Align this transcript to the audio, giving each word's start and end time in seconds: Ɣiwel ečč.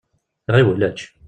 Ɣiwel 0.53 0.81
ečč. 0.89 0.99